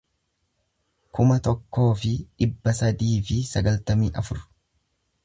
[1.17, 2.13] kuma tokkoo fi
[2.45, 4.43] dhibba sadii fi sagaltamii afur